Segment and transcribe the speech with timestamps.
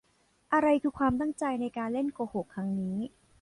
[0.53, 2.97] อะไรคือความตั้งใจในการเล่นโกหกครั้งนี้?